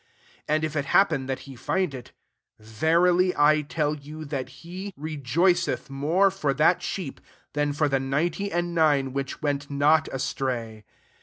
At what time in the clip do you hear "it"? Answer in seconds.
0.75-0.85, 1.93-2.11